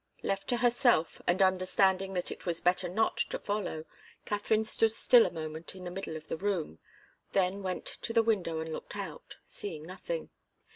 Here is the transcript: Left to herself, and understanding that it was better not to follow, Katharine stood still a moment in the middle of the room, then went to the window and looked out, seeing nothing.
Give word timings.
Left 0.23 0.47
to 0.47 0.57
herself, 0.57 1.21
and 1.27 1.43
understanding 1.43 2.13
that 2.15 2.31
it 2.31 2.47
was 2.47 2.59
better 2.59 2.89
not 2.89 3.17
to 3.29 3.37
follow, 3.37 3.85
Katharine 4.25 4.63
stood 4.63 4.91
still 4.93 5.27
a 5.27 5.31
moment 5.31 5.75
in 5.75 5.83
the 5.83 5.91
middle 5.91 6.17
of 6.17 6.27
the 6.27 6.37
room, 6.37 6.79
then 7.33 7.61
went 7.61 7.85
to 7.85 8.11
the 8.11 8.23
window 8.23 8.57
and 8.61 8.73
looked 8.73 8.95
out, 8.95 9.35
seeing 9.45 9.83
nothing. 9.83 10.31